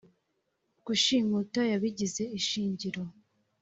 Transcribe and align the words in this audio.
Gushimuta 0.85 1.61
yabigize 1.71 2.23
ishingiro 2.39 3.03